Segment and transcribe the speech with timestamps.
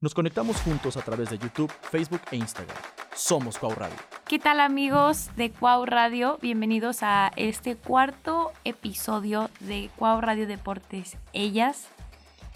[0.00, 2.76] Nos conectamos juntos a través de YouTube, Facebook e Instagram.
[3.16, 3.96] Somos Cuau Radio.
[4.28, 6.38] ¿Qué tal amigos de Cuau Radio?
[6.40, 11.88] Bienvenidos a este cuarto episodio de Cuau Radio Deportes Ellas,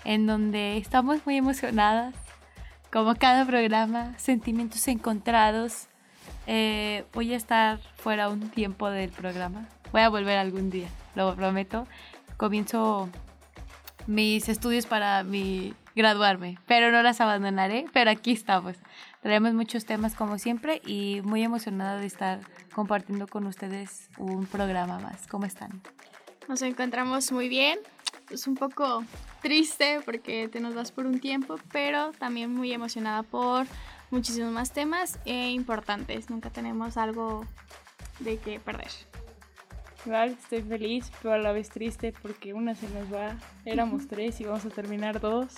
[0.04, 2.14] en donde estamos muy emocionadas,
[2.92, 5.88] como cada programa, sentimientos encontrados.
[6.46, 9.68] Eh, voy a estar fuera un tiempo del programa.
[9.90, 11.88] Voy a volver algún día, lo prometo.
[12.36, 13.08] Comienzo
[14.06, 18.76] mis estudios para mi graduarme, pero no las abandonaré, pero aquí estamos.
[19.20, 22.40] Traemos muchos temas como siempre y muy emocionada de estar
[22.74, 25.26] compartiendo con ustedes un programa más.
[25.28, 25.82] ¿Cómo están?
[26.48, 27.78] Nos encontramos muy bien.
[28.30, 29.04] Es un poco
[29.42, 33.66] triste porque te nos vas por un tiempo, pero también muy emocionada por
[34.10, 36.30] muchísimos más temas e importantes.
[36.30, 37.46] Nunca tenemos algo
[38.20, 38.90] de que perder.
[40.04, 43.36] Igual estoy feliz, pero a la vez triste porque una se nos va.
[43.64, 45.54] Éramos tres y vamos a terminar dos.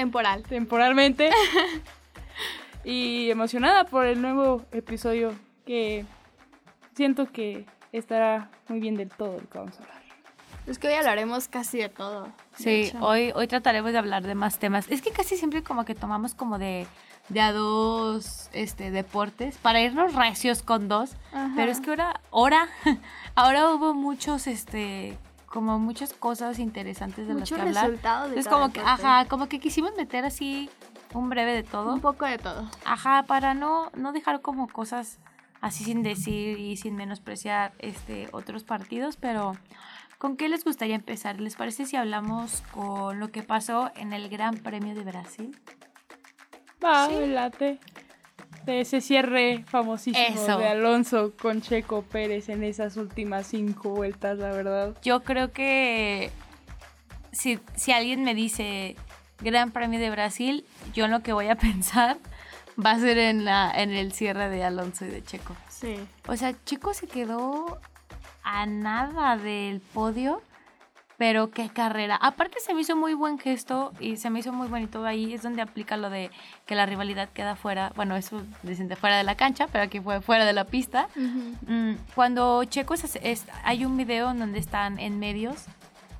[0.00, 0.42] Temporal.
[0.44, 1.30] Temporalmente.
[2.84, 5.34] y emocionada por el nuevo episodio
[5.66, 6.06] que
[6.94, 10.00] siento que estará muy bien del todo el que vamos a hablar.
[10.66, 12.28] Es que hoy hablaremos casi de todo.
[12.56, 14.90] Sí, hoy, hoy trataremos de hablar de más temas.
[14.90, 16.86] Es que casi siempre como que tomamos como de,
[17.28, 21.10] de a dos este, deportes para irnos recios con dos.
[21.34, 21.52] Ajá.
[21.56, 22.68] Pero es que ahora, ahora,
[23.34, 25.18] ahora hubo muchos, este,
[25.50, 27.84] como muchas cosas interesantes de Muchos las que hablar.
[27.86, 30.70] resultados de Es como que, ajá, como que quisimos meter así
[31.12, 31.92] un breve de todo.
[31.92, 32.70] Un poco de todo.
[32.84, 35.18] Ajá, para no, no dejar como cosas
[35.60, 39.56] así sin decir y sin menospreciar este otros partidos, pero
[40.18, 41.40] ¿con qué les gustaría empezar?
[41.40, 45.60] ¿Les parece si hablamos con lo que pasó en el Gran Premio de Brasil?
[46.82, 47.78] Va, Sí.
[48.66, 50.58] De ese cierre famosísimo Eso.
[50.58, 54.96] de Alonso con Checo Pérez en esas últimas cinco vueltas, la verdad.
[55.02, 56.30] Yo creo que
[57.32, 58.96] si, si alguien me dice
[59.40, 62.18] Gran Premio de Brasil, yo lo que voy a pensar
[62.84, 65.56] va a ser en, la, en el cierre de Alonso y de Checo.
[65.68, 65.96] Sí.
[66.26, 67.80] O sea, Checo se quedó
[68.42, 70.42] a nada del podio,
[71.20, 72.16] pero qué carrera.
[72.16, 75.34] Aparte se me hizo muy buen gesto y se me hizo muy bonito ahí.
[75.34, 76.30] Es donde aplica lo de
[76.64, 77.92] que la rivalidad queda fuera.
[77.94, 81.08] Bueno, eso dicen de fuera de la cancha, pero aquí fue fuera de la pista.
[81.16, 85.66] Mm, Cuando Checo es, es- hay un video en donde están en medios,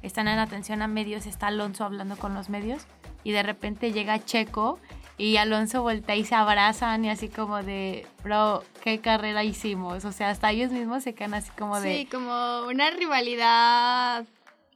[0.03, 2.83] están en atención a medios, está Alonso hablando con los medios
[3.25, 4.79] y de repente llega Checo
[5.17, 10.05] y Alonso voltea y se abrazan y así como de, bro, qué carrera hicimos.
[10.05, 11.97] O sea, hasta ellos mismos se quedan así como de...
[12.01, 14.25] Sí, como una rivalidad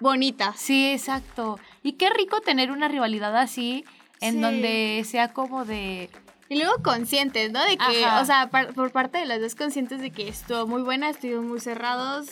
[0.01, 0.55] bonita.
[0.57, 1.59] Sí, exacto.
[1.83, 3.85] Y qué rico tener una rivalidad así
[4.21, 4.41] en Sí.
[4.41, 6.11] donde sea como de...
[6.49, 7.65] Y luego conscientes, ¿no?
[7.65, 8.21] De que, Ajá.
[8.21, 11.45] o sea, par- por parte de los dos conscientes de que estuvo muy buena, estuvimos
[11.45, 12.27] muy cerrados.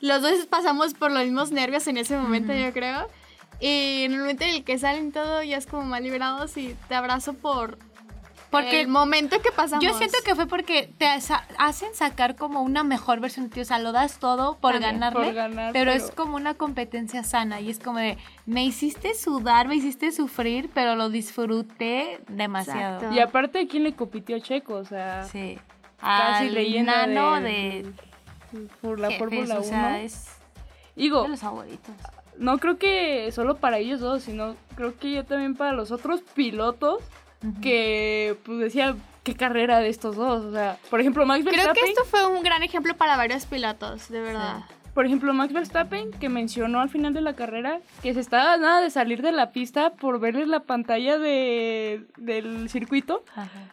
[0.00, 2.62] Los dos pasamos por los mismos nervios en ese momento, Ujú.
[2.62, 3.08] yo creo.
[3.60, 6.76] Y en el momento en el que salen todo, ya es como más liberados y
[6.88, 7.78] te abrazo por
[8.50, 9.84] Porque el momento que pasamos.
[9.84, 13.64] Yo siento que fue porque te hacen sacar como una mejor versión de ti, o
[13.64, 17.22] sea, lo das todo por También, ganarle, por ganar, pero, es pero- como una competencia
[17.24, 18.16] sana y es como de,
[18.46, 22.96] me hiciste sudar, me hiciste sufrir, pero lo disfruté demasiado.
[22.96, 23.14] Exacto.
[23.16, 24.74] Y aparte, ¿quién le compitió a Checo?
[24.74, 25.58] O sea, Sí.
[26.00, 27.94] casi Al leyenda nano del-
[28.52, 29.60] de por la Fórmula 1.
[29.60, 30.26] o sea, es
[30.96, 31.94] Digo, de los favoritos.
[32.38, 36.22] no creo que solo para ellos dos, sino creo que yo también para los otros
[36.34, 37.02] pilotos
[37.62, 41.84] Que pues decía qué carrera de estos dos, o sea, por ejemplo Max Creo Verstappen,
[41.84, 44.64] que esto fue un gran ejemplo para varios pilotos, de verdad.
[44.94, 48.80] por ejemplo Max Verstappen que mencionó al final de la carrera que se estaba nada
[48.80, 53.22] de salir de la pista por verle la pantalla de del circuito,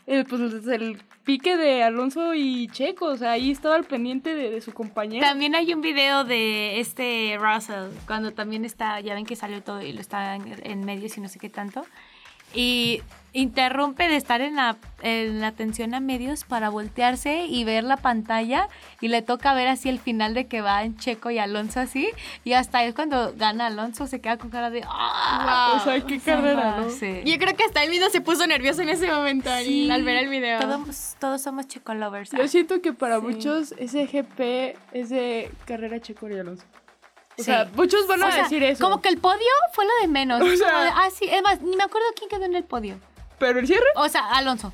[0.06, 4.52] eh, pues el pique de Alonso y Checo, o sea, ahí estaba al pendiente de,
[4.52, 5.25] de su compañero.
[5.25, 9.81] También hay un video de este Russell, cuando también está, ya ven que salió todo
[9.81, 11.84] y lo está en, en medios y no sé qué tanto.
[12.54, 13.02] Y
[13.40, 17.97] interrumpe de estar en la, en la atención a medios para voltearse y ver la
[17.97, 18.69] pantalla
[19.01, 22.09] y le toca ver así el final de que va en Checo y Alonso así.
[22.45, 24.84] Y hasta es cuando gana Alonso, se queda con cara de...
[24.88, 25.74] ¡Ah!
[25.75, 26.90] o sea, qué carrera, ¿no?
[26.90, 27.22] Sí.
[27.25, 29.92] Yo creo que hasta él mismo se puso nervioso en ese momento al- Sí.
[29.92, 30.60] al ver el video.
[30.62, 32.31] Todos, todos somos Checo lovers.
[32.31, 33.21] Yo siento que para Sí.
[33.27, 36.63] muchos ese GP es de carrera Checo y Alonso.
[37.38, 37.44] O Sí.
[37.44, 38.81] sea, muchos van a O sea, decir eso.
[38.81, 39.39] Como que el podio
[39.74, 40.42] fue lo de menos.
[40.42, 42.98] O sea- de, ah, sí, es más, ni me acuerdo quién quedó en el podio.
[43.40, 44.72] Pero el cierre, O sea, Alonso.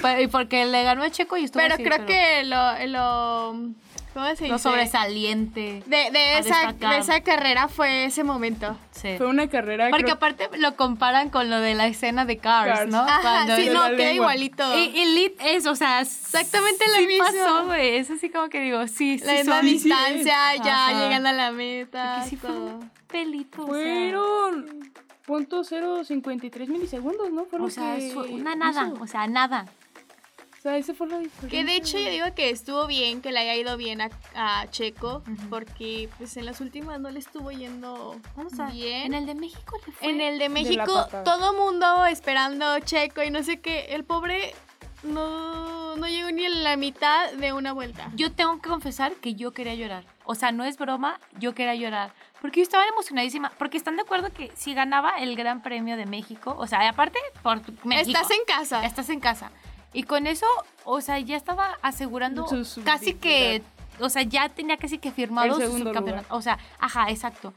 [0.00, 3.74] Pero- y porque le ganó a Checo y estuvo pero así, creo que lo, lo
[4.14, 4.48] ¿Cómo se dice?
[4.48, 5.82] Lo sobresaliente.
[5.86, 8.78] De, de esa, de esa carrera fue ese momento.
[8.92, 9.14] Sí.
[9.18, 9.88] Fue una carrera.
[9.90, 12.90] Porque creo- aparte lo comparan con lo de la escena de Cars, Cars.
[12.92, 13.00] ¿no?
[13.00, 14.12] Ajá, Cuando sí, no, queda lengua.
[14.14, 14.78] igualito.
[14.78, 17.24] Y, y Lit es, o sea, Exactamente lo sí mismo.
[17.24, 17.96] pasó, güey.
[17.96, 19.24] Es así como que digo, sí, sí.
[19.26, 21.02] la misma sí, distancia, ya Ajá.
[21.04, 22.14] llegando a la meta.
[22.18, 23.64] Porque sí fue un pelito.
[23.66, 23.84] o sea.
[25.24, 27.46] Fueron .053 milisegundos, ¿no?
[27.46, 29.02] Fue lo O sea, que fue una nada, hizo.
[29.02, 29.66] o sea, nada.
[30.58, 31.48] O sea, ese fue la diferencia.
[31.48, 34.66] Que de hecho yo digo que estuvo bien, que le haya ido bien a, a
[34.70, 39.06] Checo, porque pues en las últimas no le estuvo yendo Vamos a bien.
[39.06, 40.08] En el de México le fue.
[40.08, 43.86] En el de México, todo mundo esperando Checo y no sé qué.
[43.90, 44.54] El pobre
[45.02, 48.10] no, no llegó ni a la mitad de una vuelta.
[48.14, 50.04] Yo tengo que confesar que yo quería llorar.
[50.24, 52.12] O sea, no es broma, yo quería llorar.
[52.40, 53.50] Porque yo estaba emocionadísima.
[53.58, 57.18] Porque están de acuerdo que si ganaba el Gran Premio de México, o sea, aparte
[57.42, 58.10] por México.
[58.18, 58.84] Estás en casa.
[58.84, 59.50] Estás en casa.
[59.92, 60.46] Y con eso,
[60.84, 63.62] o sea, ya estaba asegurando Su- su casi que,
[64.00, 66.34] o sea, ya tenía casi que firmado El su subcampeonato.
[66.34, 67.52] O sea, ajá, exacto.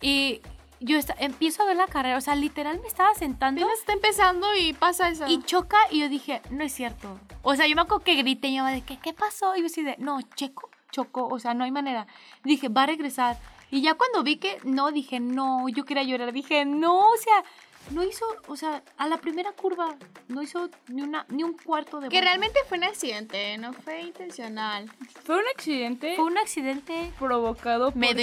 [0.00, 0.40] Y
[0.80, 4.46] yo empiezo a ver la carrera, o sea, literal me estaba sentando Apenas está empezando
[4.56, 5.26] y pasa eso.
[5.28, 7.18] y choca y yo dije, no es cierto.
[7.42, 9.54] O sea, yo me acuerdo que grité y yo de que, ¿qué pasó?
[9.56, 12.06] Y yo así de, no, Checo, chocó, o sea, no hay manera.
[12.44, 13.36] Dije, va a regresar.
[13.70, 16.32] Y ya cuando vi que no, dije, no, yo quería llorar.
[16.32, 17.44] Dije, no, o sea,
[17.90, 19.96] no hizo, o sea, a la primera curva,
[20.28, 22.24] no hizo ni, una, ni un cuarto de que vuelta.
[22.24, 24.90] realmente fue un accidente, no fue intencional.
[25.24, 28.22] Fue un accidente Fue un accidente provocado medio porque-.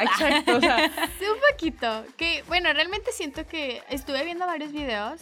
[0.00, 0.78] Ah, exacto, o sea,
[1.18, 2.04] Sí, un poquito.
[2.16, 5.20] Que, bueno, realmente siento que estuve viendo varios videos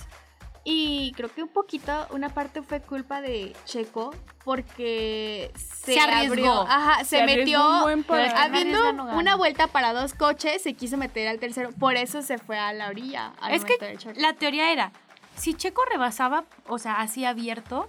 [0.70, 6.32] y creo que un poquito, una parte fue culpa de Checo porque se, Se arriesgó.
[6.32, 6.60] abrió.
[6.60, 7.86] Ajá, se, Se metió.
[7.86, 8.04] un
[8.36, 11.70] Habiendo una vuelta para dos coches, se quiso meter al tercero.
[11.72, 13.32] Por eso se fue a la orilla.
[13.40, 14.92] al Es que la teoría era,
[15.36, 17.88] si Checo rebasaba, o sea, así abierto,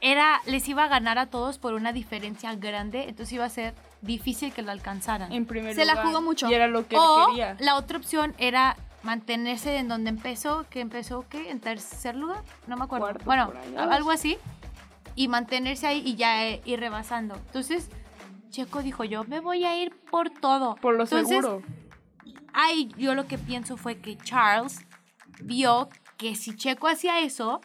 [0.00, 3.74] era, les iba a ganar a todos por una diferencia grande, entonces iba a ser
[4.00, 5.30] difícil que lo alcanzaran.
[5.30, 6.50] en primer Se la jugó mucho.
[6.50, 7.56] Y era lo que o quería.
[7.60, 11.50] la otra opción era mantenerse en donde empezó, que empezó, ¿qué?
[11.50, 13.06] En tercer lugar, no me acuerdo.
[13.06, 14.38] Cuarto, bueno, algo así.
[15.14, 17.34] Y mantenerse ahí y ya eh, ir rebasando.
[17.34, 17.88] Entonces,
[18.50, 20.76] Checo dijo, yo me voy a ir por todo.
[20.76, 21.62] Por lo Entonces, seguro.
[22.52, 24.86] Ay, yo lo que pienso fue que Charles
[25.42, 27.60] vio que si Checo hacía eso,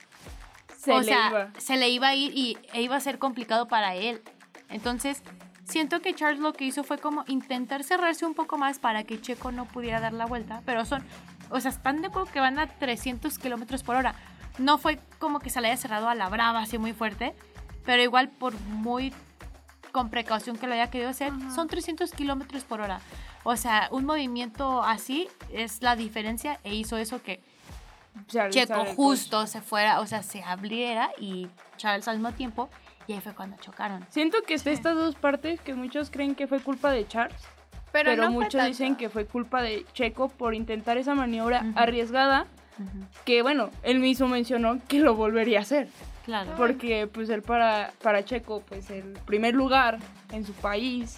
[0.77, 1.51] Se o le sea, iba.
[1.57, 4.21] se le iba a ir y e iba a ser complicado para él.
[4.69, 5.21] Entonces,
[5.67, 9.21] siento que Charles lo que hizo fue como intentar cerrarse un poco más para que
[9.21, 11.03] Checo no pudiera dar la vuelta, pero son,
[11.49, 14.15] o sea, están de acuerdo que van a 300 kilómetros por hora.
[14.57, 17.35] No fue como que se le haya cerrado a la brava así muy fuerte,
[17.85, 19.13] pero igual por muy
[19.91, 22.99] con precaución que lo haya querido hacer, son 300 kilómetros por hora.
[23.43, 27.41] O sea, un movimiento así es la diferencia e hizo eso que
[28.27, 31.47] Charles Checo del justo se fuera, o sea, se abriera y
[31.77, 32.69] Charles al mismo tiempo.
[33.07, 34.05] Y ahí fue cuando chocaron.
[34.09, 37.39] Siento que está estas dos partes que muchos creen que fue culpa de Charles,
[37.91, 41.71] pero pero, no muchos dicen que fue culpa de Checo por intentar esa maniobra Ujú.
[41.79, 42.45] arriesgada,
[43.25, 45.87] que bueno, él mismo mencionó que lo volvería a hacer,
[46.25, 46.53] Claro.
[46.57, 49.99] porque pues él para, para Checo, pues el primer lugar
[50.31, 51.17] en su país,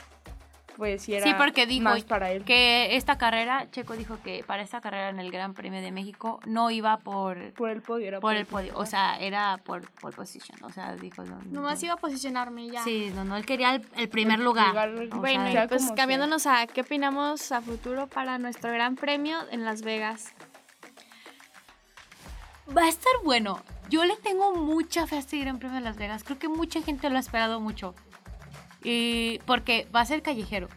[0.80, 2.44] pues sí era Sí, porque dijo más para él.
[2.44, 6.40] que esta carrera, Checo dijo que para esta carrera en el Gran Premio de México
[6.48, 10.16] no iba por, por el podio, era por el podio, o sea, era por pole
[10.16, 11.24] position, o sea, dijo...
[11.24, 11.86] No, no, Nomás no.
[11.86, 12.84] iba a posicionarme y ya.
[12.84, 14.70] Sí, no, no, él quería el, el primer El lugar.
[14.90, 19.38] lugar, o Bueno, sea, pues cambiándonos a qué opinamos a futuro para nuestro gran premio
[19.52, 20.34] en Las Vegas.
[22.76, 23.62] Va a estar bueno.
[23.90, 26.24] Yo le tengo mucha fe a este Gran Premio de Las Vegas.
[26.24, 27.96] Creo que mucha gente lo ha esperado mucho.
[28.84, 30.68] Y porque va a ser callejero.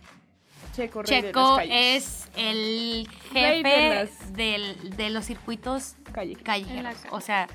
[0.74, 6.34] Checo, rey de las Checo es el de jefe las- del- de los circuitos Calle.
[6.36, 6.96] callejeros.
[7.10, 7.46] O sea,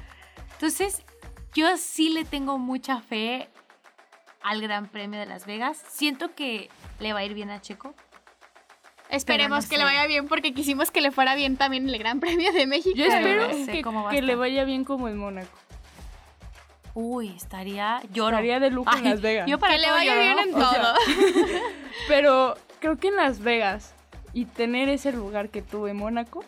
[0.54, 1.04] entonces
[1.56, 3.50] yo sí le tengo mucha fe
[4.44, 5.84] al Gran Premio de Las Vegas.
[5.90, 6.70] Siento que
[7.00, 7.96] le va a ir bien a Checo.
[9.10, 9.80] Esperemos no que sé.
[9.80, 12.96] le vaya bien porque quisimos que le fuera bien también el Gran Premio de México.
[12.96, 15.18] Yo Pero espero no sé que, cómo va a que le vaya bien como en
[15.18, 15.58] Mónaco.
[17.00, 18.38] Uy, estaría lloro.
[18.38, 19.48] Estaría de lujo en Las Vegas.
[19.48, 20.42] Yo para Que le todo vaya lloro, bien ¿no?
[20.42, 20.96] en O sea, todo.
[22.08, 23.94] Pero creo que en Las Vegas
[24.34, 26.44] y tener ese lugar que tuve en Mónaco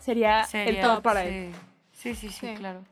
[0.00, 1.28] sería, el top para sí.
[1.28, 1.52] él.
[1.92, 2.54] Sí, sí, sí, Sí.
[2.56, 2.82] claro.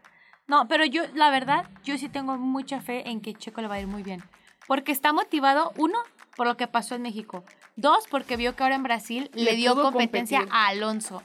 [0.46, 3.74] No, pero yo, la verdad, yo sí tengo mucha fe en que Checo le va
[3.74, 4.22] a ir muy bien.
[4.68, 5.98] Porque está motivado, uno,
[6.36, 7.42] por lo que pasó en México.
[7.74, 10.56] Dos, porque vio que ahora en Brasil le, Le dio competencia competir.
[10.56, 11.24] a Alonso.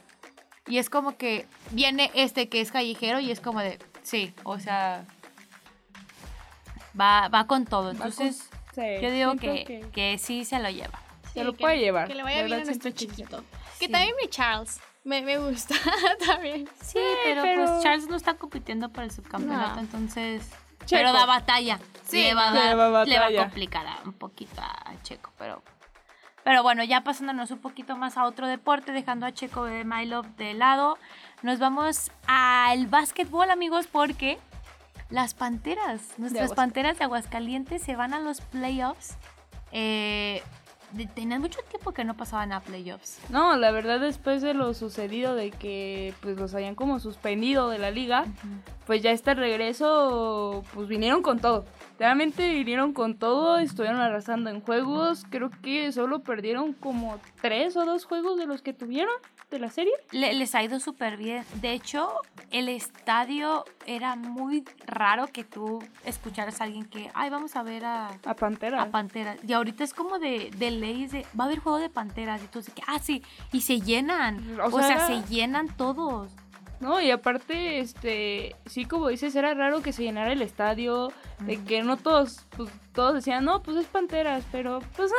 [0.66, 4.58] Y es como que viene este que es callejero y es como de, sí, o
[4.58, 5.04] sea,
[6.98, 7.92] va, va con todo.
[7.92, 10.98] Va con- Entonces, Sí, yo digo que, que sí se lo lleva.
[11.34, 12.08] Se lo que- puede llevar.
[12.08, 13.44] Que le vaya bien a nuestro chiquito.
[13.78, 13.92] Que Sí.
[13.92, 14.80] también mi Charles.
[15.04, 15.74] Me, me gusta
[16.26, 16.66] también.
[16.80, 19.80] Sí, pero, pero- pues Charles no está compitiendo por el subcampeonato, No.
[19.80, 20.48] entonces...
[20.86, 21.00] Checo.
[21.00, 21.78] Pero da batalla.
[22.08, 25.30] Sí, le va, a dar- va le va a complicar a- un poquito a Checo,
[25.38, 25.62] pero...
[26.44, 30.06] Pero bueno, ya pasándonos un poquito más a otro deporte, dejando a Checo de My
[30.06, 30.98] Love de lado,
[31.42, 34.38] nos vamos al básquetbol, amigos, porque
[35.10, 36.52] las Panteras, nuestras.
[36.54, 39.16] Panteras de Aguascalientes se van a los playoffs.
[39.72, 40.42] Eh,
[41.14, 43.18] tenían mucho tiempo que no pasaban a playoffs.
[43.30, 47.78] No, la verdad después de lo sucedido de que pues los habían como suspendido de
[47.78, 48.24] la liga,
[48.86, 51.64] pues ya este regreso pues vinieron con todo.
[52.02, 57.84] Realmente vinieron con todo, estuvieron arrasando en juegos, creo que solo perdieron como tres o
[57.84, 59.14] dos juegos de los que tuvieron
[59.52, 59.92] de la serie.
[60.10, 61.44] Le- les ha ido súper bien.
[61.60, 62.10] De hecho,
[62.50, 67.84] el estadio era muy raro que tú escucharas a alguien que, ay, vamos a ver
[67.84, 68.82] a, A Pantera.
[68.82, 69.38] a Panteras.
[69.46, 72.42] Y ahorita es como de, de leyes de, va a haber juego de Panteras.
[72.42, 74.58] Y tú dices que, ah, sí, y se llenan.
[74.60, 76.32] O O, sea, se llenan todos.
[76.82, 81.62] No, y aparte, este, sí, como dices, era raro que se llenara el estadio, de
[81.62, 85.12] que no todos, pues todos decían, no, pues es Panteras, pero pues,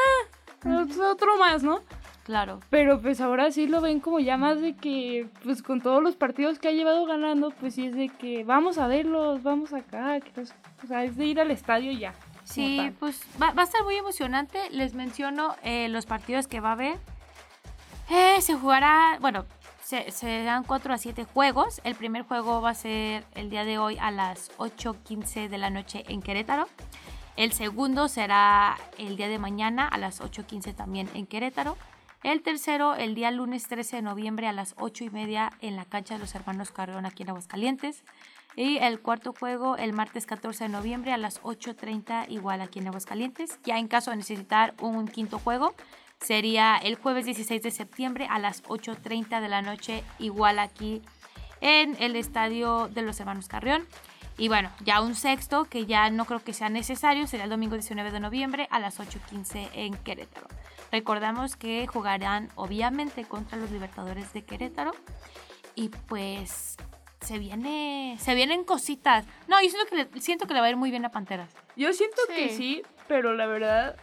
[0.65, 1.79] ah, es otro más, ¿no?
[2.25, 2.59] Claro.
[2.69, 6.15] Pero pues ahora sí lo ven como ya más de que, pues con todos los
[6.17, 10.19] partidos que ha llevado ganando, pues sí es de que vamos a verlos, vamos acá,
[10.19, 10.53] que los-
[10.83, 12.13] o sea, es de ir al estadio ya.
[12.43, 14.59] Sí, pues va, va a estar muy emocionante.
[14.71, 16.97] Les menciono eh, los partidos que va a haber.
[18.09, 19.45] Eh, se jugará, bueno,
[19.83, 21.81] se, dan 4 a 7 juegos.
[21.83, 25.69] El primer juego va a ser el día de hoy a las 8.15 de la
[25.69, 26.67] noche en Querétaro.
[27.35, 31.77] El segundo será el día de mañana a las 8.15 también en Querétaro.
[32.23, 35.83] El tercero, el día lunes 13 de noviembre a las 8 y media en la
[35.83, 38.03] cancha de los hermanos Carreón aquí en Aguascalientes.
[38.55, 42.87] Y el cuarto juego el martes 14 de noviembre a las 8.30 igual aquí en
[42.87, 43.59] Aguascalientes.
[43.65, 45.73] Ya en caso de necesitar un quinto juego
[46.23, 51.01] sería el jueves 16 de septiembre a las 8.30 de la noche igual aquí
[51.61, 53.85] en el estadio de los hermanos Carrión.
[54.37, 57.75] Y bueno, ya un sexto que ya no creo que sea necesario sería el domingo
[57.75, 60.47] 19 de noviembre a las 8.15 en Querétaro.
[60.91, 64.91] Recordamos que jugarán obviamente contra los Libertadores de Querétaro
[65.75, 66.77] y pues
[67.21, 69.25] se viene se vienen cositas.
[69.47, 71.53] No, yo siento que le, siento que le va a ir muy bien a Panteras.
[71.75, 73.97] Yo siento que sí, pero la verdad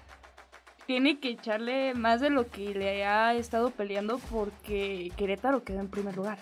[0.90, 5.88] tiene que echarle más de lo que le ha estado peleando porque Querétaro quedó en
[5.88, 6.36] primer lugar.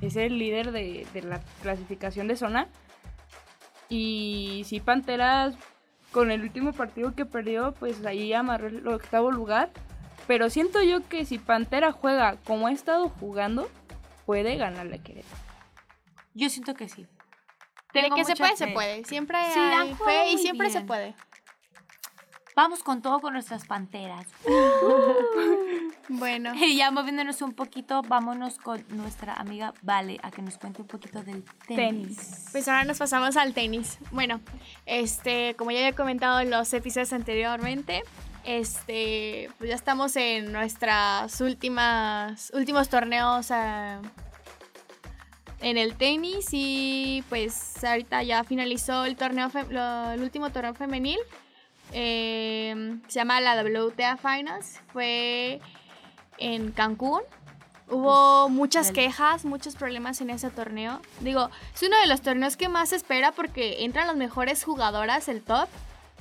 [0.00, 2.66] Es el líder de, de la clasificación de zona.
[3.88, 5.54] Y sí, Panteras,
[6.10, 9.70] con el último partido que perdió, pues ahí amarró el octavo lugar.
[10.26, 13.70] Pero siento yo que si Pantera juega como ha estado jugando,
[14.26, 15.36] puede ganarle a Querétaro.
[16.34, 17.06] Yo siento que sí.
[17.94, 18.72] De Tengo que se puede, se fe.
[18.72, 19.04] puede.
[19.04, 20.86] Siempre Sí, hay fe y siempre se bien.
[20.88, 21.14] puede.
[22.56, 24.26] Vamos con todo con nuestras Panteras.
[26.10, 30.82] Bueno, Y ya moviéndonos un poquito, vámonos con nuestra amiga Vale a que nos cuente
[30.82, 32.16] un poquito del tenis.
[32.16, 32.48] Tenis.
[32.50, 33.98] pues ahora nos pasamos al tenis.
[34.10, 34.40] Bueno,
[34.86, 38.02] este, como ya había comentado en los episodios anteriormente,
[38.44, 44.00] este, pues ya estamos en nuestras últimas, últimos torneos ah,
[45.60, 49.50] en el tenis y pues ahorita ya finalizó el torneo,
[50.12, 51.18] el último torneo femenil.
[51.92, 54.80] Eh, se llama la WTA Finals.
[54.92, 55.60] Fue
[56.38, 57.22] en Cancún.
[57.88, 61.00] Hubo muchas quejas, muchos problemas en ese torneo.
[61.20, 65.28] Digo, es uno de los torneos que más se espera porque entran las mejores jugadoras,
[65.28, 65.68] el top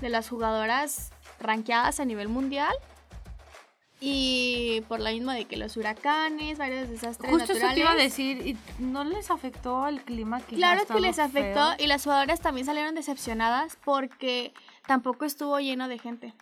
[0.02, 2.74] de las jugadoras rankeadas a nivel mundial.
[4.02, 7.76] Y por la misma de que los huracanes, varios desastres Justo eso naturales.
[7.76, 11.72] te iba a decir, ¿y ¿no les afectó el clima que Claro que les afectó
[11.72, 11.76] feo?
[11.80, 14.54] y las jugadoras también salieron decepcionadas porque
[14.90, 16.34] tampoco estuvo lleno de gente.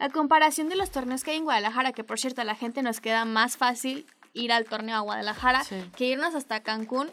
[0.00, 2.82] A comparación de los torneos que hay en Guadalajara, que por cierto a la gente
[2.82, 5.76] nos queda más fácil ir al torneo a Guadalajara Sí.
[5.96, 7.08] que irnos hasta Cancún,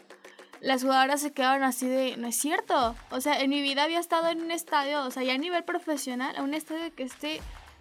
[0.60, 2.96] las jugadoras se quedaron así de, no es cierto.
[3.12, 5.62] O sea, en mi vida había estado en un estadio, o sea, ya a nivel
[5.62, 7.40] profesional, a un estadio que esté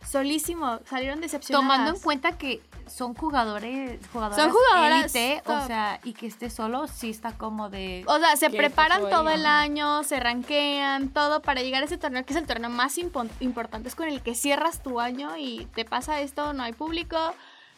[0.10, 1.68] solísimo, salieron decepcionadas.
[1.68, 6.50] Tomando en cuenta que son jugadores, jugadoras Son jugadoras élite, o sea, y que esté
[6.50, 8.04] solo, sí está como de...
[8.08, 9.36] O sea, se ¿Qué preparan todo ahí?
[9.40, 12.98] el año, se ranquean, todo para llegar a ese torneo, que es el torneo más
[12.98, 16.74] impo- importante, es con el que cierras tu año y te pasa esto, no hay
[16.74, 17.18] público.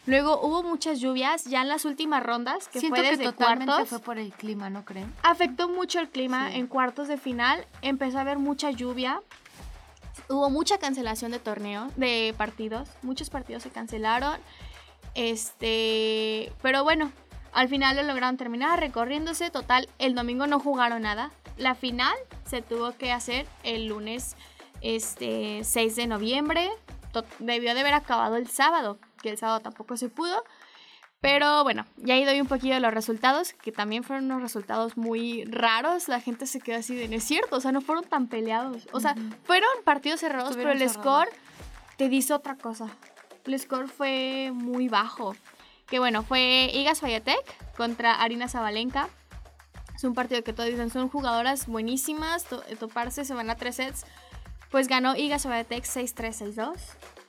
[0.06, 3.66] Luego hubo muchas lluvias ya en las últimas rondas, que Siento fue que desde totalmente
[3.66, 3.88] cuartos.
[3.88, 5.12] fue por el clima, ¿no creen?
[5.24, 6.58] Afectó mucho el clima Sí.
[6.58, 9.20] en cuartos de final, empezó a haber mucha lluvia.
[10.28, 14.40] Hubo mucha cancelación de torneo, de partidos, muchos partidos se cancelaron.
[15.14, 17.12] Este, pero bueno,
[17.52, 19.50] al final lo lograron terminar recorriéndose.
[19.50, 21.30] Total, el domingo no jugaron nada.
[21.56, 22.14] La final
[22.44, 24.36] se tuvo que hacer el lunes
[24.82, 26.70] este, 6 de noviembre.
[27.38, 30.44] Debió de haber acabado el sábado, que el sábado tampoco se pudo.
[31.20, 34.96] Pero bueno, ya ahí doy un poquillo de los resultados, que también fueron unos resultados
[34.96, 36.08] muy raros.
[36.08, 38.86] La gente se quedó así de, no es cierto, o sea, no fueron tan peleados.
[38.92, 41.28] O sea, fueron partidos cerrados, pero el Estuvieron cerrados.
[41.30, 42.88] score te dice otra cosa.
[43.44, 45.34] El score fue muy bajo.
[45.88, 49.08] Que bueno, fue Iga Swiatek contra Arina Zabalenka.
[49.94, 52.44] Es un partido que todos dicen son jugadoras buenísimas.
[52.44, 54.04] to- toparse se van a tres sets.
[54.70, 56.74] Pues ganó Iga Swiatek 6-3, 6-2.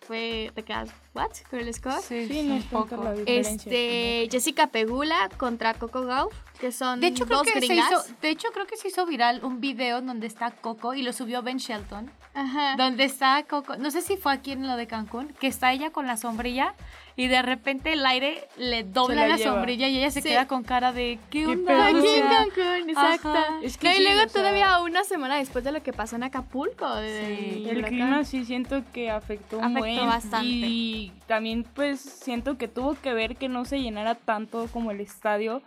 [0.01, 1.31] Fue, te quedas, ¿what?
[1.51, 2.01] El score.
[2.01, 3.15] Sí, Sí, no es tanta la.
[3.25, 7.91] Este, Jessica Pegula contra Coco Gauff, que son De hecho, creo dos que se gringas.
[7.91, 11.13] hizo, de hecho, creo que se hizo viral un video donde está Coco y lo
[11.13, 12.11] subió Ben Shelton.
[12.33, 12.75] Ajá.
[12.77, 15.89] Donde está Coco, no sé si fue aquí en lo de Cancún, que está ella
[15.89, 16.75] con la sombrilla
[17.15, 20.29] y de repente el aire le dobla la la, sombrilla y ella se Sí.
[20.29, 21.87] queda con cara de ¿qué ¿Qué onda?
[21.87, 23.33] Aquí en Cancún, exacto.
[23.63, 25.93] Es que No, y sí, luego o sea- todavía una semana después de lo que
[25.93, 26.87] pasó en Acapulco.
[26.97, 27.69] de- Sí.
[27.71, 30.45] El clima sí siento que afectó, Afectó buen bastante.
[30.47, 34.99] y también pues siento que tuvo que ver que no se llenara tanto como el
[35.01, 35.61] estadio.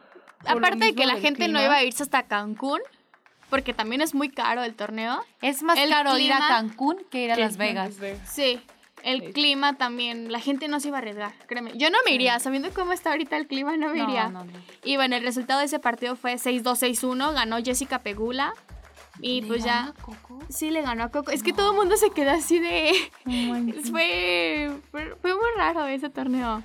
[0.47, 2.81] Aparte de que la gente no iba a irse hasta Cancún,
[3.51, 5.23] porque también es muy caro el torneo.
[5.43, 7.95] Es más El caro ir a Cancún que ir a Que Las es Vegas.
[8.27, 8.61] Sí.
[9.03, 9.33] El Sí.
[9.33, 11.73] clima también, la gente no se iba a arriesgar, créeme.
[11.75, 14.29] Yo no me iría, sabiendo cómo está ahorita el clima, no me No, iría.
[14.29, 14.53] no, no.
[14.85, 18.53] Y bueno, el resultado de ese partido fue 6-2-6-1, ganó Jessica Pegula.
[19.23, 20.39] Y ¿Le pues gana ya, a Coco?
[20.49, 21.31] sí le ganó a Coco.
[21.31, 22.93] Es que todo el mundo se quedó así de...
[23.25, 26.62] No fue, fue, muy raro ese torneo.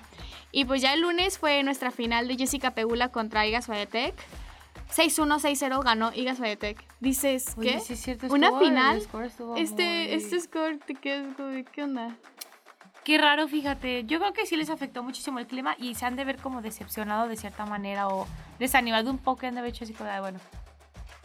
[0.52, 4.16] Y pues ya el lunes fue nuestra final de Jessica Pegula contra Igas Swiatek.
[4.96, 6.82] 6-1, 6-0 ganó Igas Swiatek.
[7.02, 7.80] Dices, Oye, ¿qué?
[7.82, 9.02] sí cierto, ¿Una el final?
[9.02, 9.26] score
[9.58, 11.36] Este, muy- este score, ¿te quedas
[11.74, 12.16] qué onda?
[13.04, 14.04] Qué raro, fíjate.
[14.06, 16.62] Yo creo que sí les afectó muchísimo el clima y se han de ver como
[16.62, 18.26] decepcionado de cierta manera o
[18.58, 19.46] desanimado un poco.
[19.46, 20.40] Han de haber hecho así como, de, bueno,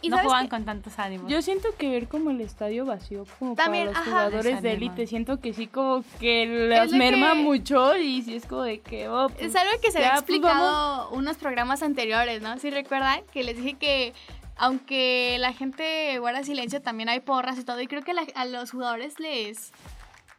[0.01, 0.49] Y no qué?
[0.49, 1.29] con tantos ánimos.
[1.31, 4.11] Yo siento que ver como el estadio vacío como También, para los ajá.
[4.29, 8.45] jugadores de élite, siento que sí como que las merma que- mucho y sí es
[8.45, 11.83] como de que oh, pues, Es algo que se ya, había pues, explicado unos programas
[11.83, 12.57] anteriores, ¿no?
[12.57, 14.13] Si recuerdan que les dije que
[14.57, 17.81] aunque la gente guarda silencio, también hay porras y todo.
[17.81, 19.71] Y creo que la- a los jugadores les,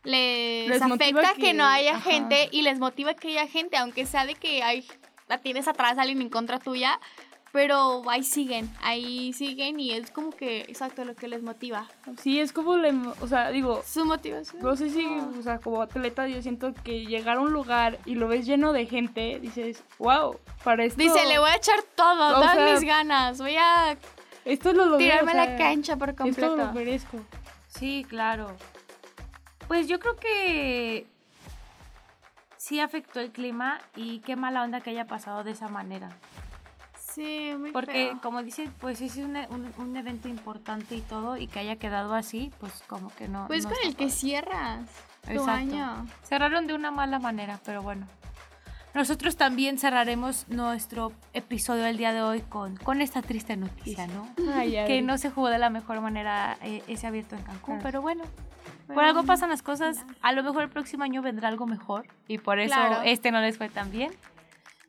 [0.04, 2.10] les, afecta que, que- no haya ajá.
[2.10, 4.86] gente y les motiva que haya gente, aunque sea de que hay,
[5.28, 6.98] la tienes atrás alguien en contra tuya.
[7.52, 11.86] Pero ahí siguen, ahí siguen y es como que, exacto, lo que les motiva.
[12.18, 14.62] sí es como le, o sea, digo, Su motivación.
[14.62, 18.14] no sé si, o sea, como atleta yo siento que llegar a un lugar y
[18.14, 22.32] lo ves lleno de gente, dices, wow, para esto Dice, le voy a echar todo,
[22.32, 23.98] todas sea, mis ganas, voy a
[24.46, 26.56] esto lo logré, tirarme o a sea, la cancha por Esto completo.
[26.56, 27.18] lo merezco.
[27.68, 28.48] Sí, claro.
[29.68, 31.06] Pues yo creo que
[32.56, 36.08] sí afectó el clima y qué mala onda que haya pasado de esa manera.
[37.14, 38.20] Sí, muy Porque, feo.
[38.22, 42.14] como dice, pues es un, un- un evento importante y todo, y que haya quedado
[42.14, 43.46] así, pues como que no.
[43.48, 44.10] Pues no con el que padre.
[44.10, 44.88] cierras
[45.24, 45.50] tu Exacto.
[45.52, 46.06] año.
[46.22, 48.06] Cerraron de una mala manera, pero bueno.
[48.94, 54.28] Nosotros también cerraremos nuestro episodio del día de hoy con, con esta triste noticia, ¿no?
[54.54, 55.02] Ay, Que Adri.
[55.02, 57.80] no se jugó de la mejor manera eh, ese abierto en Cancún, Ah.
[57.82, 58.24] pero bueno.
[58.86, 60.04] Por Pero, algo pasan las cosas.
[60.20, 63.00] A lo mejor el próximo año vendrá algo mejor y por eso Claro.
[63.04, 64.12] este no les fue tan bien.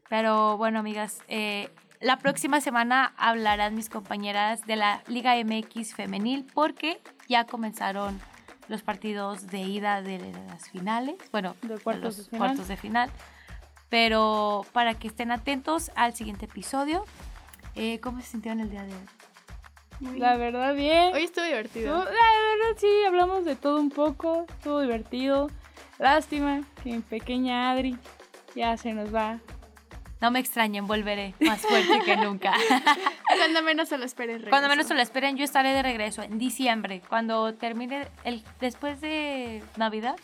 [0.09, 1.69] Pero bueno, amigas, eh,
[2.03, 8.19] la próxima semana hablarán mis compañeras de la Liga MX femenil porque ya comenzaron
[8.67, 12.39] los partidos de ida de las finales, bueno, De cuartos los de final.
[12.39, 13.09] cuartos de final.
[13.89, 17.05] Pero para que estén atentos al siguiente episodio.
[17.75, 20.19] Eh, ¿Cómo se sintieron el día de hoy?
[20.19, 21.13] La verdad, bien.
[21.13, 21.97] Hoy estuvo Estuvo- divertido.
[21.97, 24.45] La verdad, sí, hablamos de todo un poco.
[24.49, 25.49] Estuvo divertido.
[25.99, 27.97] Lástima que mi pequeña Adri
[28.55, 29.39] ya se nos va.
[30.23, 32.53] No me extrañen, volveré más fuerte que nunca.
[33.37, 34.37] Cuando menos se lo esperes.
[34.37, 34.69] Cuando regreso.
[34.69, 39.61] menos se lo esperen, yo estaré de regreso en diciembre, cuando termine el después de
[39.75, 40.15] Navidad.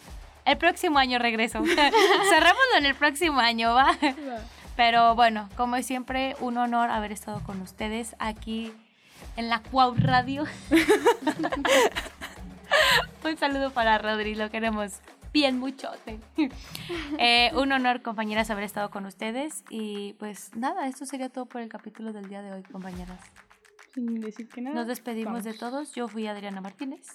[0.46, 1.62] El próximo año regreso.
[1.66, 3.94] Cerrémoslo en el próximo año, ¿va?
[4.78, 8.72] Pero bueno, como siempre, un honor haber estado con ustedes aquí
[9.36, 10.46] en la Cuau Radio.
[13.26, 15.02] un saludo para Rodri, lo queremos
[15.34, 16.20] bien muchote.
[17.18, 19.63] Eh, un honor, compañeras, haber estado con ustedes.
[19.70, 23.20] Y pues nada, esto sería todo por el capítulo del día de hoy, compañeras.
[23.94, 24.76] Sin decir que nada.
[24.76, 25.60] Nos despedimos de vamos.
[25.60, 25.92] todos.
[25.94, 27.06] Yo fui Adriana Martínez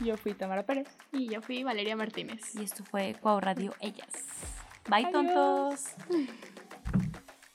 [0.00, 0.88] Yo fui Tamara Pérez.
[1.12, 2.54] Y yo fui Valeria Martínez.
[2.54, 4.08] y esto fue Cuau Radio Ellas.
[4.88, 5.12] Bye, Adiós.
[5.12, 5.84] tontos.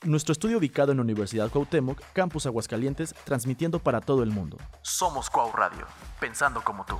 [0.03, 4.57] Nuestro estudio ubicado en la Universidad Cuauhtémoc, Campus Aguascalientes, transmitiendo para todo el mundo.
[4.81, 5.85] Somos Cuau Radio,
[6.19, 6.97] pensando como tú.